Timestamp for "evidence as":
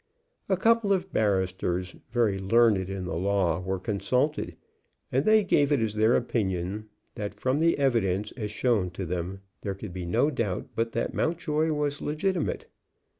7.77-8.49